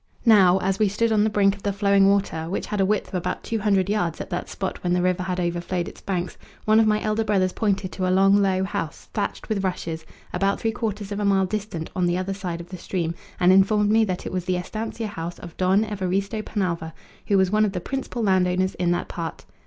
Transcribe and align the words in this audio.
Now, 0.25 0.57
as 0.61 0.79
we 0.79 0.89
stood 0.89 1.11
on 1.11 1.23
the 1.23 1.29
brink 1.29 1.55
of 1.55 1.61
the 1.61 1.71
flowing 1.71 2.07
water, 2.09 2.49
which 2.49 2.65
had 2.65 2.81
a 2.81 2.85
width 2.87 3.09
of 3.09 3.13
about 3.13 3.43
two 3.43 3.59
hundred 3.59 3.87
yards 3.87 4.19
at 4.19 4.31
that 4.31 4.49
spot 4.49 4.81
when 4.83 4.93
the 4.93 5.01
river 5.03 5.21
had 5.21 5.39
overflowed 5.39 5.87
its 5.87 6.01
banks, 6.01 6.39
one 6.65 6.79
of 6.79 6.87
my 6.87 6.99
elder 7.03 7.23
brothers 7.23 7.53
pointed 7.53 7.91
to 7.91 8.07
a 8.07 8.09
long 8.09 8.35
low 8.41 8.63
house, 8.63 9.09
thatched 9.13 9.47
with 9.47 9.63
rushes, 9.63 10.03
about 10.33 10.59
three 10.59 10.71
quarters 10.71 11.11
of 11.11 11.19
a 11.19 11.23
mile 11.23 11.45
distant 11.45 11.91
on 11.95 12.07
the 12.07 12.17
other 12.17 12.33
side 12.33 12.59
of 12.61 12.69
the 12.69 12.77
stream, 12.79 13.13
and 13.39 13.53
informed 13.53 13.91
me 13.91 14.03
that 14.03 14.25
it 14.25 14.31
was 14.31 14.45
the 14.45 14.57
estancia 14.57 15.05
house 15.05 15.37
of 15.37 15.55
Don 15.55 15.83
Evaristo 15.85 16.41
Penalva, 16.41 16.93
who 17.27 17.37
was 17.37 17.51
one 17.51 17.63
of 17.63 17.73
the 17.73 17.79
principal 17.79 18.23
landowners 18.23 18.73
in 18.73 18.89
that 18.89 19.07
part. 19.07 19.45